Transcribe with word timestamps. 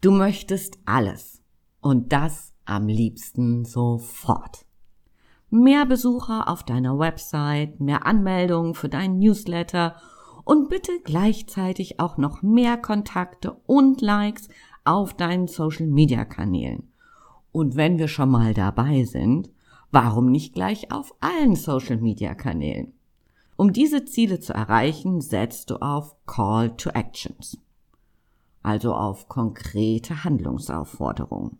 Du 0.00 0.12
möchtest 0.12 0.78
alles 0.84 1.42
und 1.80 2.12
das 2.12 2.54
am 2.64 2.86
liebsten 2.86 3.64
sofort. 3.64 4.64
Mehr 5.50 5.86
Besucher 5.86 6.48
auf 6.48 6.62
deiner 6.62 7.00
Website, 7.00 7.80
mehr 7.80 8.06
Anmeldungen 8.06 8.74
für 8.74 8.88
deinen 8.88 9.18
Newsletter 9.18 9.96
und 10.44 10.68
bitte 10.68 10.92
gleichzeitig 11.02 11.98
auch 11.98 12.16
noch 12.16 12.42
mehr 12.42 12.76
Kontakte 12.76 13.56
und 13.66 14.00
Likes 14.00 14.48
auf 14.84 15.14
deinen 15.14 15.48
Social 15.48 15.88
Media 15.88 16.24
Kanälen. 16.24 16.92
Und 17.50 17.74
wenn 17.74 17.98
wir 17.98 18.06
schon 18.06 18.30
mal 18.30 18.54
dabei 18.54 19.02
sind, 19.02 19.50
warum 19.90 20.30
nicht 20.30 20.54
gleich 20.54 20.92
auf 20.92 21.12
allen 21.18 21.56
Social 21.56 21.96
Media 21.96 22.36
Kanälen? 22.36 22.92
Um 23.56 23.72
diese 23.72 24.04
Ziele 24.04 24.38
zu 24.38 24.52
erreichen, 24.52 25.20
setzt 25.20 25.70
du 25.70 25.82
auf 25.82 26.14
Call 26.24 26.76
to 26.76 26.90
Actions 26.90 27.58
also 28.62 28.94
auf 28.94 29.28
konkrete 29.28 30.24
Handlungsaufforderungen. 30.24 31.58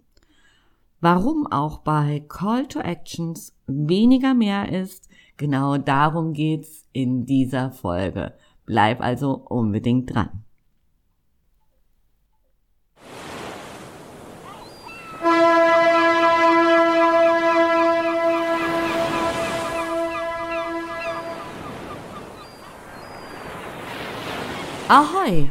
Warum 1.00 1.46
auch 1.46 1.78
bei 1.78 2.24
Call 2.28 2.66
to 2.66 2.80
Actions 2.80 3.56
weniger 3.66 4.34
mehr 4.34 4.72
ist, 4.72 5.08
genau 5.36 5.78
darum 5.78 6.32
geht's 6.32 6.88
in 6.92 7.24
dieser 7.24 7.70
Folge. 7.70 8.34
Bleib 8.66 9.00
also 9.00 9.34
unbedingt 9.48 10.12
dran. 10.12 10.44
Ahoi 24.88 25.50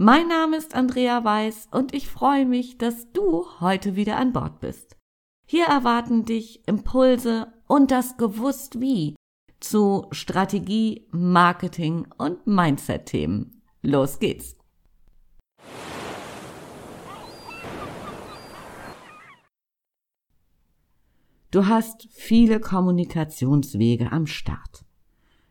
Mein 0.00 0.28
Name 0.28 0.56
ist 0.56 0.76
Andrea 0.76 1.24
Weiß 1.24 1.66
und 1.72 1.92
ich 1.92 2.06
freue 2.06 2.46
mich, 2.46 2.78
dass 2.78 3.10
du 3.10 3.44
heute 3.58 3.96
wieder 3.96 4.16
an 4.16 4.32
Bord 4.32 4.60
bist. 4.60 4.96
Hier 5.44 5.64
erwarten 5.64 6.24
dich 6.24 6.62
Impulse 6.68 7.52
und 7.66 7.90
das 7.90 8.16
Gewusst 8.16 8.80
wie 8.80 9.16
zu 9.58 10.06
Strategie, 10.12 11.08
Marketing 11.10 12.06
und 12.16 12.46
Mindset-Themen. 12.46 13.60
Los 13.82 14.20
geht's! 14.20 14.56
Du 21.50 21.66
hast 21.66 22.06
viele 22.12 22.60
Kommunikationswege 22.60 24.12
am 24.12 24.28
Start. 24.28 24.84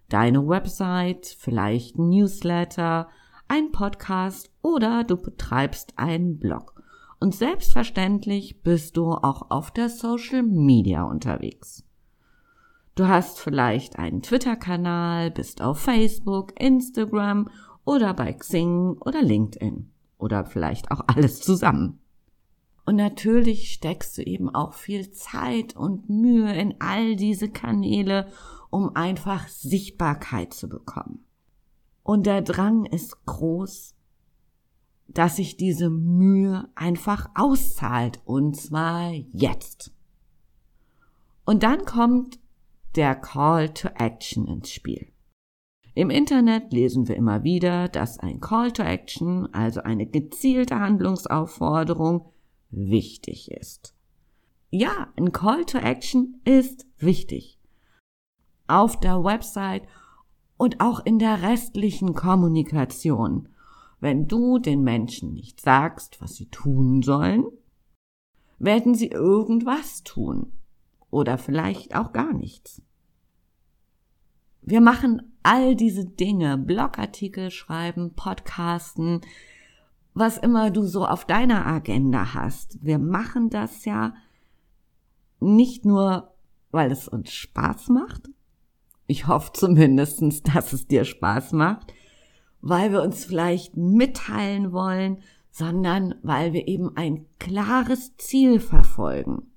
Deine 0.08 0.48
Website, 0.48 1.36
vielleicht 1.38 1.98
Newsletter, 2.00 3.10
ein 3.48 3.72
Podcast 3.72 4.52
oder 4.62 5.04
du 5.04 5.18
betreibst 5.18 5.94
einen 5.98 6.40
Blog. 6.40 6.82
Und 7.20 7.34
selbstverständlich 7.34 8.62
bist 8.62 8.98
du 8.98 9.12
auch 9.12 9.50
auf 9.50 9.72
der 9.72 9.90
Social 9.90 10.44
Media 10.44 11.04
unterwegs. 11.04 11.84
Du 12.96 13.08
hast 13.08 13.40
vielleicht 13.40 14.00
einen 14.00 14.22
Twitter-Kanal, 14.22 15.32
bist 15.32 15.62
auf 15.62 15.80
Facebook, 15.80 16.60
Instagram 16.60 17.50
oder 17.86 18.14
bei 18.14 18.34
Xing 18.34 18.98
oder 19.00 19.22
LinkedIn 19.22 19.92
oder 20.18 20.46
vielleicht 20.46 20.92
auch 20.92 21.02
alles 21.08 21.42
zusammen. 21.42 22.00
Und 22.86 22.96
natürlich 22.96 23.72
steckst 23.72 24.18
du 24.18 24.24
eben 24.24 24.50
auch 24.50 24.74
viel 24.74 25.12
Zeit 25.12 25.76
und 25.76 26.10
Mühe 26.10 26.54
in 26.56 26.76
all 26.80 27.16
diese 27.16 27.50
Kanäle, 27.50 28.28
um 28.70 28.96
einfach 28.96 29.48
Sichtbarkeit 29.48 30.54
zu 30.54 30.70
bekommen. 30.70 31.27
Und 32.08 32.26
der 32.26 32.42
Drang 32.42 32.86
ist 32.86 33.26
groß, 33.26 33.94
dass 35.10 35.36
sich 35.36 35.58
diese 35.58 35.90
Mühe 35.90 36.70
einfach 36.74 37.30
auszahlt. 37.36 38.22
Und 38.24 38.56
zwar 38.56 39.12
jetzt. 39.12 39.92
Und 41.44 41.64
dann 41.64 41.84
kommt 41.84 42.40
der 42.96 43.14
Call 43.14 43.74
to 43.74 43.90
Action 43.90 44.48
ins 44.48 44.72
Spiel. 44.72 45.12
Im 45.96 46.10
Internet 46.10 46.72
lesen 46.72 47.10
wir 47.10 47.18
immer 47.18 47.44
wieder, 47.44 47.90
dass 47.90 48.20
ein 48.20 48.40
Call 48.40 48.72
to 48.72 48.84
Action, 48.84 49.54
also 49.54 49.82
eine 49.82 50.06
gezielte 50.06 50.80
Handlungsaufforderung, 50.80 52.32
wichtig 52.70 53.52
ist. 53.52 53.94
Ja, 54.70 55.12
ein 55.18 55.34
Call 55.34 55.66
to 55.66 55.78
Action 55.78 56.40
ist 56.46 56.86
wichtig. 57.00 57.60
Auf 58.66 58.98
der 58.98 59.26
Website 59.26 59.84
und 60.58 60.82
auch 60.82 61.00
in 61.06 61.20
der 61.20 61.44
restlichen 61.44 62.14
Kommunikation. 62.14 63.50
Wenn 64.00 64.28
du 64.28 64.60
den 64.60 64.84
Menschen 64.84 65.34
nicht 65.34 65.62
sagst, 65.62 66.22
was 66.22 66.36
sie 66.36 66.48
tun 66.48 67.02
sollen, 67.02 67.46
werden 68.60 68.96
sie 68.96 69.08
irgendwas 69.08 70.04
tun 70.04 70.52
oder 71.10 71.38
vielleicht 71.38 71.96
auch 71.96 72.12
gar 72.12 72.34
nichts. 72.34 72.82
Wir 74.62 74.82
machen 74.82 75.34
all 75.44 75.76
diese 75.76 76.06
Dinge, 76.06 76.58
Blogartikel 76.58 77.52
schreiben, 77.52 78.14
Podcasten, 78.16 79.22
was 80.14 80.38
immer 80.38 80.72
du 80.72 80.84
so 80.84 81.06
auf 81.06 81.26
deiner 81.26 81.66
Agenda 81.66 82.34
hast. 82.34 82.84
Wir 82.84 83.00
machen 83.00 83.50
das 83.50 83.86
ja 83.86 84.14
nicht 85.40 85.86
nur, 85.86 86.34
weil 86.72 86.92
es 86.92 87.08
uns 87.08 87.32
Spaß 87.32 87.90
macht, 87.90 88.30
ich 89.08 89.28
hoffe 89.28 89.54
zumindestens, 89.54 90.44
dass 90.44 90.74
es 90.74 90.88
dir 90.88 91.06
Spaß 91.06 91.54
macht, 91.54 91.94
weil 92.62 92.92
wir 92.92 93.02
uns 93.02 93.26
vielleicht 93.26 93.78
mitteilen 93.78 94.72
wollen, 94.72 95.20
sondern 95.50 96.16
weil 96.22 96.54
wir 96.54 96.68
eben 96.68 96.96
ein 96.96 97.26
klares 97.40 98.16
Ziel 98.18 98.60
verfolgen. 98.60 99.48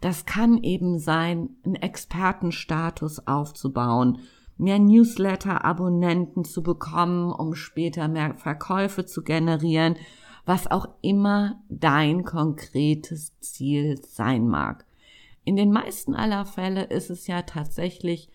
Das 0.00 0.26
kann 0.26 0.62
eben 0.62 0.98
sein, 0.98 1.50
einen 1.64 1.76
Expertenstatus 1.76 3.26
aufzubauen, 3.26 4.18
mehr 4.56 4.78
Newsletter-Abonnenten 4.78 6.44
zu 6.44 6.62
bekommen, 6.62 7.32
um 7.32 7.54
später 7.54 8.08
mehr 8.08 8.34
Verkäufe 8.34 9.06
zu 9.06 9.22
generieren, 9.22 9.96
was 10.44 10.70
auch 10.70 10.88
immer 11.02 11.62
dein 11.68 12.24
konkretes 12.24 13.38
Ziel 13.40 14.00
sein 14.04 14.48
mag. 14.48 14.84
In 15.44 15.56
den 15.56 15.70
meisten 15.72 16.14
aller 16.14 16.44
Fälle 16.44 16.84
ist 16.84 17.10
es 17.10 17.26
ja 17.26 17.42
tatsächlich 17.42 18.28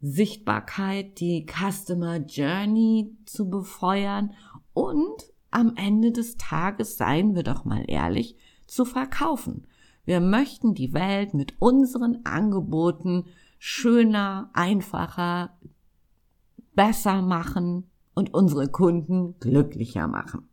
Sichtbarkeit, 0.00 1.20
die 1.20 1.46
Customer 1.46 2.18
Journey 2.18 3.16
zu 3.24 3.48
befeuern 3.48 4.32
und 4.74 5.32
am 5.50 5.74
Ende 5.76 6.12
des 6.12 6.36
Tages, 6.36 6.96
seien 6.96 7.34
wir 7.34 7.42
doch 7.42 7.64
mal 7.64 7.84
ehrlich, 7.88 8.36
zu 8.66 8.84
verkaufen. 8.84 9.66
Wir 10.04 10.20
möchten 10.20 10.74
die 10.74 10.92
Welt 10.92 11.34
mit 11.34 11.54
unseren 11.60 12.24
Angeboten 12.24 13.24
schöner, 13.58 14.50
einfacher, 14.52 15.56
besser 16.74 17.22
machen 17.22 17.90
und 18.14 18.34
unsere 18.34 18.68
Kunden 18.68 19.38
glücklicher 19.40 20.06
machen. 20.08 20.48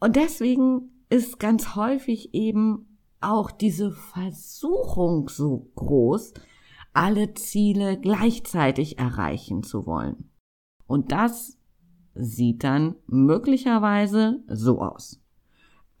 Und 0.00 0.16
deswegen 0.16 0.90
ist 1.08 1.38
ganz 1.38 1.76
häufig 1.76 2.34
eben 2.34 2.98
auch 3.20 3.50
diese 3.52 3.92
Versuchung 3.92 5.28
so 5.28 5.70
groß, 5.76 6.34
alle 6.92 7.34
Ziele 7.34 7.98
gleichzeitig 7.98 8.98
erreichen 8.98 9.62
zu 9.62 9.86
wollen. 9.86 10.30
Und 10.86 11.12
das 11.12 11.58
sieht 12.14 12.64
dann 12.64 12.96
möglicherweise 13.06 14.42
so 14.48 14.80
aus. 14.80 15.22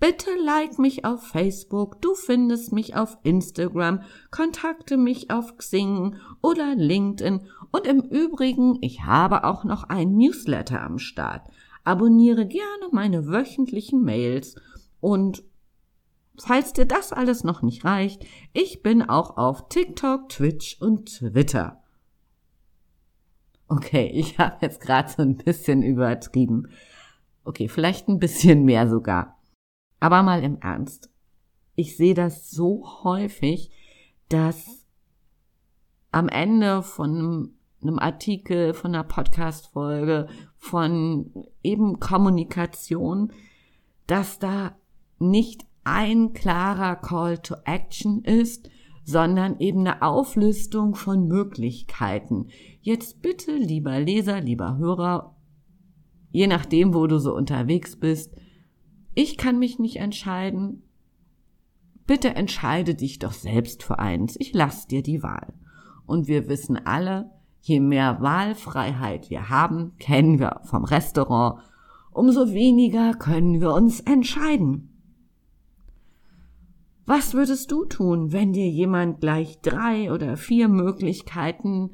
Bitte 0.02 0.30
like 0.44 0.80
mich 0.80 1.04
auf 1.04 1.22
Facebook, 1.28 2.02
du 2.02 2.14
findest 2.14 2.72
mich 2.72 2.96
auf 2.96 3.18
Instagram, 3.22 4.02
kontakte 4.32 4.96
mich 4.96 5.30
auf 5.30 5.56
Xing 5.56 6.16
oder 6.42 6.74
LinkedIn 6.74 7.46
und 7.70 7.86
im 7.86 8.00
Übrigen, 8.00 8.78
ich 8.80 9.04
habe 9.04 9.44
auch 9.44 9.62
noch 9.62 9.84
ein 9.84 10.16
Newsletter 10.16 10.82
am 10.82 10.98
Start. 10.98 11.42
Abonniere 11.84 12.46
gerne 12.46 12.88
meine 12.90 13.28
wöchentlichen 13.28 14.02
Mails 14.02 14.56
und 15.00 15.44
falls 16.38 16.72
dir 16.72 16.86
das 16.86 17.12
alles 17.12 17.44
noch 17.44 17.62
nicht 17.62 17.84
reicht, 17.84 18.24
ich 18.52 18.82
bin 18.82 19.02
auch 19.02 19.36
auf 19.36 19.68
TikTok, 19.68 20.28
Twitch 20.28 20.80
und 20.80 21.16
Twitter. 21.18 21.82
Okay, 23.68 24.10
ich 24.14 24.38
habe 24.38 24.58
jetzt 24.60 24.80
gerade 24.80 25.10
so 25.10 25.22
ein 25.22 25.36
bisschen 25.36 25.82
übertrieben. 25.82 26.68
Okay, 27.44 27.68
vielleicht 27.68 28.08
ein 28.08 28.18
bisschen 28.18 28.64
mehr 28.64 28.88
sogar. 28.88 29.38
Aber 30.00 30.22
mal 30.22 30.42
im 30.42 30.58
Ernst. 30.60 31.10
Ich 31.74 31.96
sehe 31.96 32.14
das 32.14 32.50
so 32.50 33.02
häufig, 33.02 33.70
dass 34.28 34.84
am 36.10 36.28
Ende 36.28 36.82
von 36.82 37.54
einem 37.80 37.98
Artikel, 37.98 38.74
von 38.74 38.94
einer 38.94 39.04
Podcast-Folge, 39.04 40.28
von 40.56 41.32
eben 41.62 41.98
Kommunikation, 41.98 43.32
dass 44.06 44.38
da 44.38 44.76
nicht 45.18 45.64
ein 45.84 46.32
klarer 46.32 46.96
Call 46.96 47.38
to 47.38 47.56
Action 47.64 48.22
ist, 48.22 48.70
sondern 49.04 49.58
eben 49.58 49.80
eine 49.80 50.02
Auflistung 50.02 50.94
von 50.94 51.26
Möglichkeiten. 51.26 52.48
Jetzt 52.80 53.20
bitte, 53.20 53.56
lieber 53.56 53.98
Leser, 54.00 54.40
lieber 54.40 54.76
Hörer, 54.76 55.36
je 56.30 56.46
nachdem, 56.46 56.94
wo 56.94 57.06
du 57.06 57.18
so 57.18 57.34
unterwegs 57.34 57.96
bist, 57.96 58.34
ich 59.14 59.36
kann 59.36 59.58
mich 59.58 59.78
nicht 59.78 59.96
entscheiden. 59.96 60.82
Bitte 62.06 62.34
entscheide 62.34 62.94
dich 62.94 63.18
doch 63.18 63.32
selbst 63.32 63.82
für 63.82 63.98
eins. 63.98 64.36
Ich 64.38 64.52
lass 64.54 64.86
dir 64.86 65.02
die 65.02 65.22
Wahl. 65.22 65.52
Und 66.06 66.28
wir 66.28 66.48
wissen 66.48 66.76
alle, 66.76 67.30
je 67.60 67.80
mehr 67.80 68.20
Wahlfreiheit 68.20 69.30
wir 69.30 69.48
haben, 69.48 69.96
kennen 69.98 70.38
wir 70.38 70.60
vom 70.64 70.84
Restaurant, 70.84 71.60
umso 72.10 72.52
weniger 72.52 73.14
können 73.14 73.60
wir 73.60 73.72
uns 73.72 74.00
entscheiden. 74.00 74.91
Was 77.14 77.34
würdest 77.34 77.70
du 77.70 77.84
tun, 77.84 78.32
wenn 78.32 78.54
dir 78.54 78.70
jemand 78.70 79.20
gleich 79.20 79.60
drei 79.60 80.10
oder 80.10 80.38
vier 80.38 80.68
Möglichkeiten, 80.68 81.90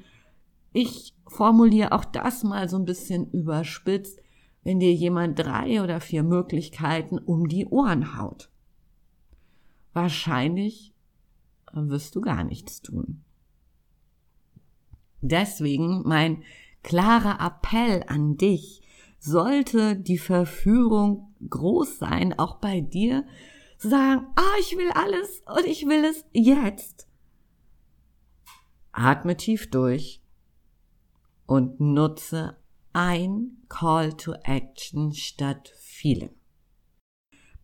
ich 0.73 1.13
formuliere 1.27 1.91
auch 1.91 2.05
das 2.05 2.45
mal 2.45 2.69
so 2.69 2.77
ein 2.77 2.85
bisschen 2.85 3.29
überspitzt, 3.33 4.21
wenn 4.63 4.79
dir 4.79 4.95
jemand 4.95 5.37
drei 5.37 5.83
oder 5.83 6.01
vier 6.01 6.23
Möglichkeiten 6.23 7.19
um 7.19 7.49
die 7.49 7.67
Ohren 7.67 8.17
haut. 8.17 8.49
Wahrscheinlich 9.93 10.95
wirst 11.73 12.15
du 12.15 12.21
gar 12.21 12.45
nichts 12.45 12.81
tun. 12.81 13.25
Deswegen 15.21 16.03
mein 16.05 16.45
klarer 16.85 17.45
Appell 17.45 18.05
an 18.07 18.37
dich, 18.37 18.83
sollte 19.19 19.97
die 19.97 20.19
Verführung 20.19 21.35
groß 21.51 21.99
sein, 21.99 22.39
auch 22.39 22.59
bei 22.59 22.81
dir, 22.81 23.27
sagen, 23.79 24.27
ah, 24.37 24.55
ich 24.61 24.77
will 24.77 24.91
alles 24.93 25.43
und 25.47 25.67
ich 25.67 25.87
will 25.87 26.05
es 26.05 26.25
jetzt. 26.33 27.07
Atme 28.93 29.37
tief 29.37 29.71
durch 29.71 30.21
und 31.47 31.81
nutze 31.81 32.57
ein 32.93 33.59
Call 33.69 34.13
to 34.15 34.33
Action 34.43 35.13
statt 35.13 35.73
viele. 35.79 36.31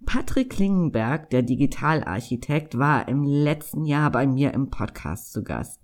Patrick 0.06 0.50
Klingenberg, 0.50 1.30
der 1.30 1.42
Digitalarchitekt, 1.42 2.78
war 2.78 3.08
im 3.08 3.24
letzten 3.24 3.84
Jahr 3.84 4.10
bei 4.10 4.26
mir 4.26 4.52
im 4.52 4.70
Podcast 4.70 5.32
zu 5.32 5.42
Gast. 5.42 5.80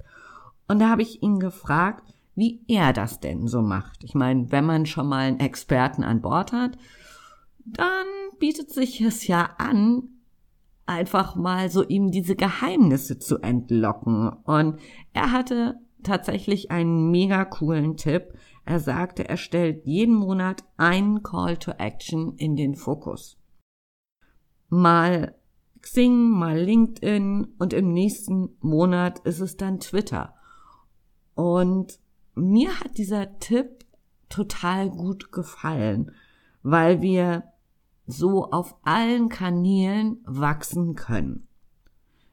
Und 0.69 0.79
da 0.79 0.91
habe 0.91 1.03
ich 1.03 1.23
ihn 1.23 1.41
gefragt, 1.41 2.05
wie 2.37 2.63
er 2.69 2.93
das 2.93 3.21
denn 3.21 3.49
so 3.49 3.61
macht. 3.63 4.05
Ich 4.05 4.15
meine, 4.15 4.53
wenn 4.53 4.65
man 4.65 4.87
schon 4.87 5.09
mal 5.09 5.27
einen 5.27 5.41
Experten 5.41 6.05
an 6.05 6.21
Bord 6.21 6.53
hat, 6.53 6.79
dann 7.65 8.07
bietet 8.39 8.71
sich 8.71 9.01
es 9.01 9.27
ja 9.27 9.51
an, 9.59 10.20
einfach 10.91 11.37
mal 11.37 11.71
so 11.71 11.85
ihm 11.85 12.11
diese 12.11 12.35
Geheimnisse 12.35 13.19
zu 13.19 13.39
entlocken. 13.39 14.29
Und 14.45 14.81
er 15.13 15.31
hatte 15.31 15.79
tatsächlich 16.03 16.71
einen 16.71 17.11
mega 17.11 17.45
coolen 17.45 17.97
Tipp, 17.97 18.35
er 18.65 18.81
sagte, 18.81 19.29
er 19.29 19.37
stellt 19.37 19.87
jeden 19.87 20.15
Monat 20.15 20.65
einen 20.77 21.23
Call 21.23 21.57
to 21.57 21.73
Action 21.73 22.35
in 22.37 22.57
den 22.57 22.75
Fokus. 22.75 23.39
Mal 24.69 25.35
Xing, 25.81 26.29
mal 26.29 26.59
LinkedIn 26.59 27.55
und 27.59 27.73
im 27.73 27.93
nächsten 27.93 28.51
Monat 28.61 29.21
ist 29.21 29.41
es 29.41 29.57
dann 29.57 29.81
Twitter. 29.81 30.35
Und 31.35 31.99
mir 32.35 32.81
hat 32.81 32.99
dieser 32.99 33.39
Tipp 33.39 33.85
total 34.29 34.91
gut 34.91 35.33
gefallen, 35.33 36.13
weil 36.63 37.01
wir 37.01 37.45
so 38.11 38.51
auf 38.51 38.77
allen 38.83 39.29
Kanälen 39.29 40.19
wachsen 40.25 40.95
können. 40.95 41.49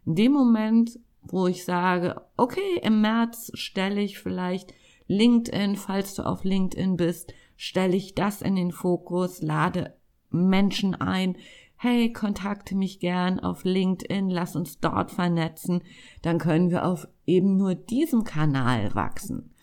In 0.06 0.16
dem 0.16 0.32
Moment, 0.32 1.00
wo 1.22 1.48
ich 1.48 1.66
sage, 1.66 2.22
okay, 2.38 2.80
im 2.82 3.02
März 3.02 3.52
stelle 3.54 4.02
ich 4.02 4.20
vielleicht 4.20 4.74
LinkedIn, 5.08 5.76
falls 5.76 6.16
du 6.16 6.26
auf 6.26 6.44
LinkedIn 6.44 6.98
bist, 6.98 7.34
stelle 7.56 7.96
ich 7.96 8.16
das 8.16 8.42
in 8.42 8.56
den 8.56 8.72
Fokus, 8.72 9.42
lade 9.42 9.96
Menschen 10.30 10.96
ein, 10.96 11.38
hey, 11.76 12.12
kontakte 12.12 12.76
mich 12.76 13.00
gern 13.00 13.40
auf 13.40 13.64
LinkedIn, 13.64 14.30
lass 14.30 14.56
uns 14.56 14.80
dort 14.80 15.12
vernetzen, 15.12 15.84
dann 16.22 16.40
können 16.40 16.70
wir 16.70 16.86
auf 16.86 17.08
eben 17.26 17.58
nur 17.58 17.76
diesem 17.76 18.24
Kanal 18.24 18.96
wachsen. 18.96 19.54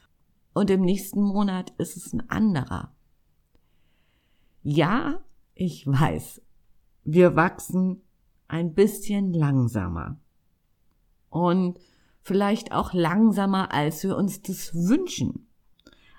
Und 0.52 0.70
im 0.70 0.82
nächsten 0.82 1.22
Monat 1.22 1.72
ist 1.78 1.96
es 1.96 2.12
ein 2.12 2.28
anderer. 2.30 2.92
Ja, 4.62 5.20
ich 5.54 5.86
weiß, 5.86 6.42
wir 7.04 7.36
wachsen 7.36 8.02
ein 8.48 8.74
bisschen 8.74 9.32
langsamer. 9.32 10.18
Und 11.30 11.78
vielleicht 12.22 12.72
auch 12.72 12.92
langsamer, 12.92 13.72
als 13.72 14.02
wir 14.02 14.16
uns 14.16 14.42
das 14.42 14.74
wünschen. 14.74 15.46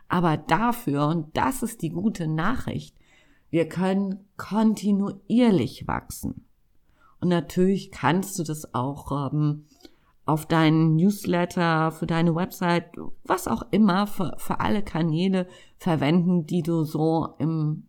Aber 0.08 0.38
dafür, 0.38 1.08
und 1.08 1.36
das 1.36 1.64
ist 1.64 1.82
die 1.82 1.90
gute 1.90 2.28
Nachricht, 2.28 2.96
wir 3.50 3.68
können 3.68 4.26
kontinuierlich 4.38 5.88
wachsen. 5.88 6.46
Und 7.20 7.30
natürlich 7.30 7.92
kannst 7.92 8.38
du 8.38 8.44
das 8.44 8.74
auch 8.74 9.32
ähm, 9.32 9.66
auf 10.26 10.46
deinen 10.46 10.96
Newsletter, 10.96 11.92
für 11.92 12.08
deine 12.08 12.36
Website, 12.36 12.92
was 13.24 13.48
auch 13.48 13.64
immer, 13.72 14.08
für, 14.08 14.36
für 14.38 14.60
alle 14.60 14.84
Kanäle 14.84 15.48
verwenden, 15.78 16.46
die 16.46 16.64
du 16.64 16.84
so 16.84 17.36
im, 17.40 17.88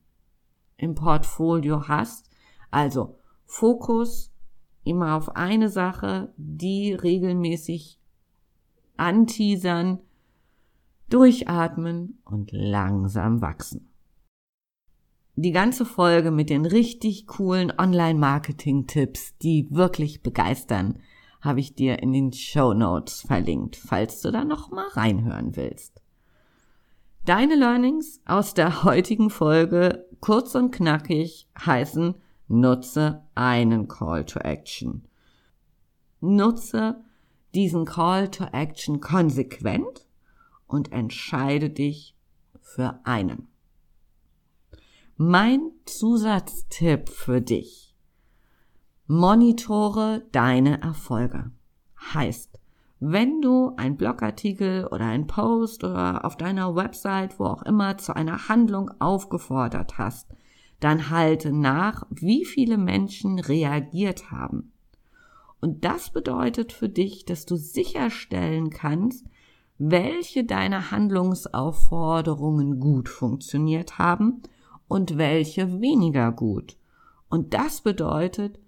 im 0.77 0.95
Portfolio 0.95 1.89
hast. 1.89 2.31
Also 2.71 3.19
Fokus 3.45 4.33
immer 4.85 5.17
auf 5.17 5.37
eine 5.37 5.69
Sache, 5.69 6.33
die 6.37 6.93
regelmäßig 6.93 7.99
anteasern, 8.97 10.01
durchatmen 11.09 12.21
und 12.25 12.51
langsam 12.53 13.41
wachsen. 13.41 13.89
Die 15.39 15.53
ganze 15.53 15.85
Folge 15.85 16.31
mit 16.31 16.49
den 16.49 16.65
richtig 16.65 17.27
coolen 17.27 17.71
Online-Marketing-Tipps, 17.77 19.37
die 19.39 19.69
wirklich 19.71 20.23
begeistern, 20.23 20.99
habe 21.43 21.61
ich 21.61 21.75
dir 21.75 22.03
in 22.03 22.13
den 22.13 22.33
Show 22.33 22.73
Notes 22.73 23.21
verlinkt, 23.21 23.77
falls 23.77 24.23
du 24.23 24.31
da 24.31 24.45
noch 24.45 24.71
mal 24.71 24.89
reinhören 24.89 25.55
willst. 25.55 26.01
Deine 27.27 27.55
Learnings 27.55 28.21
aus 28.25 28.55
der 28.55 28.83
heutigen 28.85 29.29
Folge, 29.29 30.06
kurz 30.21 30.55
und 30.55 30.71
knackig, 30.71 31.49
heißen, 31.59 32.15
nutze 32.49 33.23
einen 33.35 33.89
Call 33.89 34.25
to 34.25 34.41
Action. 34.41 35.07
Nutze 36.21 37.05
diesen 37.55 37.85
Call 37.85 38.31
to 38.31 38.45
Action 38.53 39.01
konsequent 39.01 40.07
und 40.67 40.93
entscheide 40.93 41.71
dich 41.71 42.17
für 42.61 43.01
einen. 43.05 43.49
Mein 45.17 45.71
Zusatztipp 45.87 47.09
für 47.09 47.41
dich. 47.41 47.95
Monitore 49.07 50.27
deine 50.33 50.83
Erfolge. 50.83 51.53
Heißt, 52.13 52.61
wenn 52.99 53.43
du 53.43 53.73
ein 53.77 53.97
Blogartikel 53.97 54.87
oder 54.87 55.05
ein 55.05 55.27
Post 55.27 55.85
oder 55.85 56.25
auf 56.25 56.37
deiner 56.37 56.75
Website, 56.75 57.39
wo 57.39 57.45
auch 57.45 57.63
immer, 57.63 57.99
zu 57.99 58.17
einer 58.17 58.49
Handlung 58.49 58.91
aufgefordert 59.01 59.99
hast, 59.99 60.29
dann 60.81 61.11
halte 61.11 61.53
nach, 61.53 62.07
wie 62.11 62.45
viele 62.47 62.79
Menschen 62.79 63.39
reagiert 63.39 64.31
haben. 64.31 64.73
Und 65.61 65.85
das 65.85 66.11
bedeutet 66.11 66.73
für 66.73 66.89
dich, 66.89 67.25
dass 67.25 67.45
du 67.45 67.57
sicherstellen 67.57 68.71
kannst, 68.71 69.27
welche 69.79 70.45
deiner 70.45 70.91
Handlungsaufforderungen 70.91 72.81
gut 72.81 73.11
funktioniert 73.11 73.99
haben 73.99 74.43
und 74.89 75.19
welche 75.19 75.81
weniger 75.81 76.33
gut. 76.33 76.79
Und 77.29 77.53
das 77.53 77.83
bedeutet, 77.83 78.59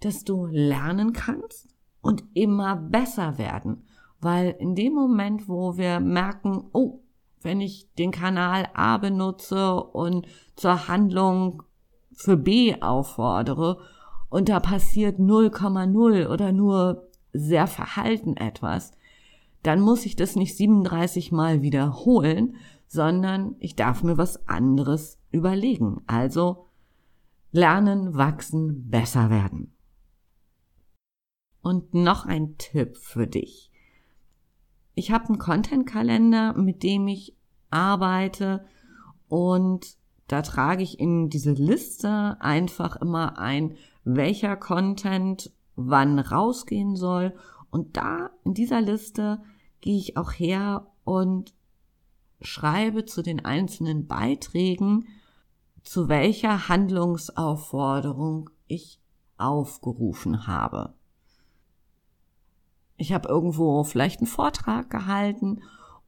dass 0.00 0.24
du 0.24 0.46
lernen 0.46 1.12
kannst 1.12 1.75
und 2.06 2.24
immer 2.34 2.76
besser 2.76 3.38
werden. 3.38 3.84
Weil 4.20 4.56
in 4.58 4.74
dem 4.74 4.94
Moment, 4.94 5.48
wo 5.48 5.76
wir 5.76 6.00
merken, 6.00 6.64
oh, 6.72 7.00
wenn 7.42 7.60
ich 7.60 7.92
den 7.94 8.10
Kanal 8.10 8.68
A 8.74 8.98
benutze 8.98 9.82
und 9.82 10.26
zur 10.56 10.88
Handlung 10.88 11.62
für 12.12 12.36
B 12.36 12.80
auffordere 12.80 13.78
und 14.30 14.48
da 14.48 14.60
passiert 14.60 15.18
0,0 15.18 16.28
oder 16.28 16.52
nur 16.52 17.08
sehr 17.32 17.66
verhalten 17.66 18.36
etwas, 18.36 18.92
dann 19.62 19.80
muss 19.80 20.06
ich 20.06 20.16
das 20.16 20.36
nicht 20.36 20.56
37 20.56 21.32
Mal 21.32 21.62
wiederholen, 21.62 22.56
sondern 22.86 23.56
ich 23.58 23.76
darf 23.76 24.02
mir 24.02 24.16
was 24.16 24.48
anderes 24.48 25.18
überlegen. 25.30 26.02
Also 26.06 26.66
lernen, 27.50 28.14
wachsen, 28.16 28.88
besser 28.88 29.28
werden. 29.28 29.75
Und 31.66 31.94
noch 31.94 32.26
ein 32.26 32.58
Tipp 32.58 32.96
für 32.96 33.26
dich. 33.26 33.72
Ich 34.94 35.10
habe 35.10 35.24
einen 35.24 35.38
Content-Kalender, 35.38 36.52
mit 36.52 36.84
dem 36.84 37.08
ich 37.08 37.36
arbeite 37.70 38.64
und 39.26 39.96
da 40.28 40.42
trage 40.42 40.84
ich 40.84 41.00
in 41.00 41.28
diese 41.28 41.50
Liste 41.50 42.36
einfach 42.38 42.94
immer 42.94 43.40
ein, 43.40 43.74
welcher 44.04 44.56
Content 44.56 45.50
wann 45.74 46.20
rausgehen 46.20 46.94
soll. 46.94 47.34
Und 47.72 47.96
da 47.96 48.30
in 48.44 48.54
dieser 48.54 48.80
Liste 48.80 49.42
gehe 49.80 49.98
ich 49.98 50.16
auch 50.16 50.30
her 50.30 50.86
und 51.02 51.52
schreibe 52.40 53.06
zu 53.06 53.22
den 53.22 53.44
einzelnen 53.44 54.06
Beiträgen, 54.06 55.08
zu 55.82 56.08
welcher 56.08 56.68
Handlungsaufforderung 56.68 58.50
ich 58.68 59.00
aufgerufen 59.36 60.46
habe. 60.46 60.94
Ich 62.96 63.12
habe 63.12 63.28
irgendwo 63.28 63.84
vielleicht 63.84 64.20
einen 64.20 64.26
Vortrag 64.26 64.90
gehalten 64.90 65.62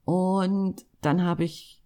und 0.04 0.86
dann 1.00 1.22
habe 1.22 1.44
ich 1.44 1.82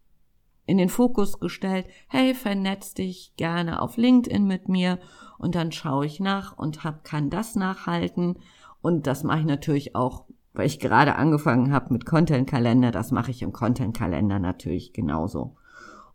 in 0.64 0.78
den 0.78 0.88
Fokus 0.88 1.40
gestellt, 1.40 1.86
hey, 2.08 2.34
vernetz 2.34 2.94
dich 2.94 3.34
gerne 3.36 3.82
auf 3.82 3.96
LinkedIn 3.96 4.46
mit 4.46 4.68
mir 4.68 4.98
und 5.38 5.54
dann 5.54 5.72
schaue 5.72 6.06
ich 6.06 6.20
nach 6.20 6.56
und 6.56 6.84
hab, 6.84 7.04
kann 7.04 7.30
das 7.30 7.56
nachhalten 7.56 8.38
und 8.80 9.06
das 9.06 9.24
mache 9.24 9.40
ich 9.40 9.46
natürlich 9.46 9.96
auch, 9.96 10.26
weil 10.52 10.66
ich 10.66 10.78
gerade 10.78 11.16
angefangen 11.16 11.72
habe 11.72 11.92
mit 11.92 12.06
Content 12.06 12.48
Kalender, 12.48 12.90
das 12.90 13.10
mache 13.10 13.30
ich 13.30 13.42
im 13.42 13.52
Content 13.52 13.96
Kalender 13.96 14.38
natürlich 14.38 14.92
genauso. 14.92 15.56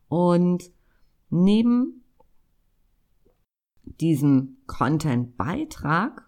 Und 0.07 0.71
neben 1.29 2.03
diesem 3.83 4.57
Content 4.67 5.37
Beitrag 5.37 6.26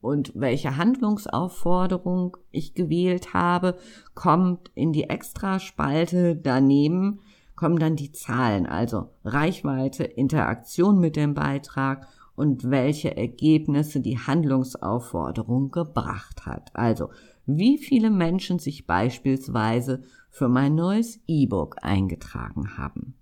und 0.00 0.32
welche 0.34 0.76
Handlungsaufforderung 0.76 2.36
ich 2.50 2.74
gewählt 2.74 3.34
habe, 3.34 3.76
kommt 4.14 4.70
in 4.74 4.92
die 4.92 5.04
Extraspalte 5.04 6.36
daneben, 6.36 7.20
kommen 7.56 7.78
dann 7.78 7.96
die 7.96 8.12
Zahlen, 8.12 8.66
also 8.66 9.10
Reichweite, 9.24 10.04
Interaktion 10.04 11.00
mit 11.00 11.16
dem 11.16 11.34
Beitrag 11.34 12.06
und 12.36 12.70
welche 12.70 13.16
Ergebnisse 13.16 14.00
die 14.00 14.18
Handlungsaufforderung 14.18 15.72
gebracht 15.72 16.46
hat. 16.46 16.70
Also 16.74 17.10
wie 17.46 17.78
viele 17.78 18.10
Menschen 18.10 18.60
sich 18.60 18.86
beispielsweise 18.86 20.04
für 20.30 20.48
mein 20.48 20.76
neues 20.76 21.18
E-Book 21.26 21.76
eingetragen 21.82 22.76
haben. 22.78 23.14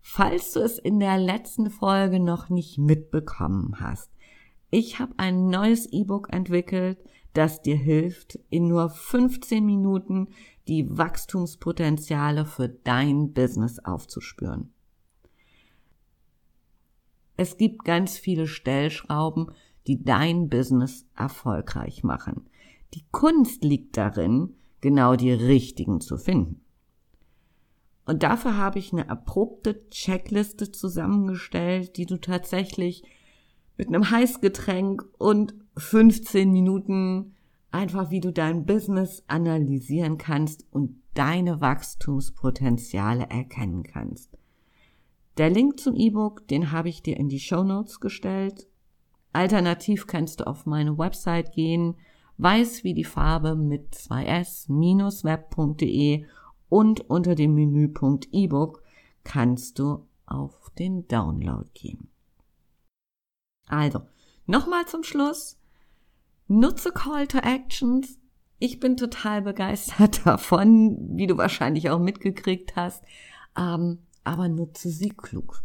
Falls 0.00 0.52
du 0.52 0.60
es 0.60 0.78
in 0.78 1.00
der 1.00 1.18
letzten 1.18 1.68
Folge 1.68 2.20
noch 2.20 2.48
nicht 2.48 2.78
mitbekommen 2.78 3.80
hast, 3.80 4.13
ich 4.74 4.98
habe 4.98 5.14
ein 5.18 5.46
neues 5.46 5.86
E-Book 5.92 6.32
entwickelt, 6.32 6.98
das 7.32 7.62
dir 7.62 7.76
hilft, 7.76 8.40
in 8.50 8.66
nur 8.66 8.90
15 8.90 9.64
Minuten 9.64 10.30
die 10.66 10.98
Wachstumspotenziale 10.98 12.44
für 12.44 12.68
dein 12.68 13.32
Business 13.32 13.78
aufzuspüren. 13.78 14.72
Es 17.36 17.56
gibt 17.56 17.84
ganz 17.84 18.18
viele 18.18 18.48
Stellschrauben, 18.48 19.52
die 19.86 20.02
dein 20.02 20.48
Business 20.48 21.06
erfolgreich 21.14 22.02
machen. 22.02 22.48
Die 22.94 23.04
Kunst 23.12 23.62
liegt 23.62 23.96
darin, 23.96 24.56
genau 24.80 25.14
die 25.14 25.32
richtigen 25.32 26.00
zu 26.00 26.16
finden. 26.16 26.62
Und 28.06 28.24
dafür 28.24 28.56
habe 28.56 28.80
ich 28.80 28.92
eine 28.92 29.06
erprobte 29.06 29.88
Checkliste 29.90 30.72
zusammengestellt, 30.72 31.96
die 31.96 32.06
du 32.06 32.20
tatsächlich 32.20 33.04
mit 33.76 33.88
einem 33.88 34.10
Heißgetränk 34.10 35.04
und 35.18 35.54
15 35.76 36.52
Minuten 36.52 37.34
einfach, 37.70 38.10
wie 38.10 38.20
du 38.20 38.32
dein 38.32 38.66
Business 38.66 39.22
analysieren 39.26 40.18
kannst 40.18 40.66
und 40.70 41.00
deine 41.14 41.60
Wachstumspotenziale 41.60 43.28
erkennen 43.28 43.82
kannst. 43.82 44.38
Der 45.36 45.50
Link 45.50 45.80
zum 45.80 45.96
E-Book, 45.96 46.46
den 46.46 46.70
habe 46.70 46.88
ich 46.88 47.02
dir 47.02 47.16
in 47.16 47.28
die 47.28 47.40
Show 47.40 47.64
Notes 47.64 47.98
gestellt. 47.98 48.68
Alternativ 49.32 50.06
kannst 50.06 50.38
du 50.40 50.46
auf 50.46 50.66
meine 50.66 50.96
Website 50.96 51.50
gehen, 51.52 51.96
weiß 52.38 52.84
wie 52.84 52.94
die 52.94 53.02
Farbe 53.02 53.56
mit 53.56 53.92
2s-web.de 53.94 56.24
und 56.68 57.10
unter 57.10 57.34
dem 57.34 57.54
Menüpunkt 57.54 58.28
E-Book 58.30 58.84
kannst 59.24 59.80
du 59.80 60.06
auf 60.26 60.70
den 60.78 61.08
Download 61.08 61.66
gehen. 61.74 62.13
Also, 63.66 64.02
nochmal 64.46 64.86
zum 64.86 65.02
Schluss. 65.02 65.58
Nutze 66.48 66.92
Call 66.92 67.26
to 67.26 67.38
Actions. 67.38 68.18
Ich 68.58 68.80
bin 68.80 68.96
total 68.96 69.42
begeistert 69.42 70.24
davon, 70.26 71.16
wie 71.16 71.26
du 71.26 71.36
wahrscheinlich 71.36 71.90
auch 71.90 71.98
mitgekriegt 71.98 72.76
hast. 72.76 73.04
Ähm, 73.56 73.98
aber 74.24 74.48
nutze 74.48 74.90
sie 74.90 75.10
klug. 75.10 75.62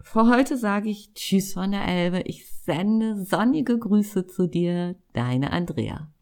Für 0.00 0.28
heute 0.28 0.58
sage 0.58 0.90
ich 0.90 1.14
Tschüss 1.14 1.54
von 1.54 1.72
der 1.72 1.86
Elbe. 1.88 2.20
Ich 2.26 2.48
sende 2.62 3.24
sonnige 3.24 3.78
Grüße 3.78 4.26
zu 4.26 4.46
dir, 4.46 4.96
deine 5.12 5.50
Andrea. 5.52 6.13